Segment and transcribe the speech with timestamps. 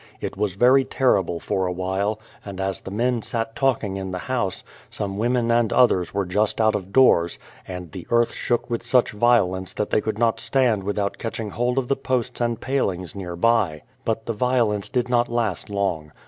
[0.19, 4.17] It was very terrible for a while, and as the men sat talking in the
[4.17, 8.81] house, some women and others were just out of doors, and the earth shook with
[8.81, 13.13] such violence that they could not stand without catching hold of the posts and palings
[13.13, 13.83] near by.
[14.03, 16.11] But the violence did not last long.